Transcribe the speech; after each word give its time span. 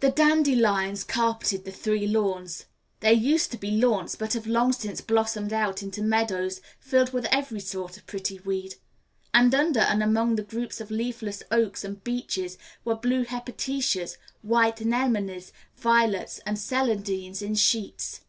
The 0.00 0.10
dandelions 0.10 1.04
carpeted 1.04 1.64
the 1.64 1.70
three 1.70 2.08
lawns, 2.08 2.64
they 2.98 3.12
used 3.12 3.52
to 3.52 3.56
be 3.56 3.70
lawns, 3.70 4.16
but 4.16 4.32
have 4.32 4.44
long 4.48 4.72
since 4.72 5.00
blossomed 5.00 5.52
out 5.52 5.84
into 5.84 6.02
meadows 6.02 6.60
filled 6.80 7.12
with 7.12 7.26
every 7.26 7.60
sort 7.60 7.96
of 7.96 8.04
pretty 8.04 8.40
weed, 8.40 8.74
and 9.32 9.54
under 9.54 9.78
and 9.78 10.02
among 10.02 10.34
the 10.34 10.42
groups 10.42 10.80
of 10.80 10.90
leafless 10.90 11.44
oaks 11.52 11.84
and 11.84 12.02
beeches 12.02 12.58
were 12.84 12.96
blue 12.96 13.24
hepaticas, 13.24 14.16
white 14.42 14.80
anemones, 14.80 15.52
violets, 15.76 16.40
and 16.40 16.56
celandines 16.58 17.40
in 17.40 17.54
sheets. 17.54 18.22